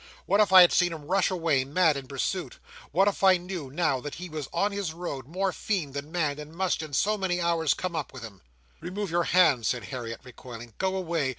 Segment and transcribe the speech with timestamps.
[0.25, 2.57] What if I had seen him rush away, mad, in pursuit?
[2.91, 6.39] What if I knew, now, that he was on his road, more fiend than man,
[6.39, 8.41] and must, in so many hours, come up with him?"
[8.79, 10.73] "Remove your hand!" said Harriet, recoiling.
[10.79, 11.29] "Go away!